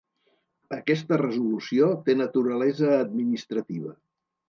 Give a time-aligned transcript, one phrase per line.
[0.77, 3.99] Aquesta resolució té naturalesa administrativa.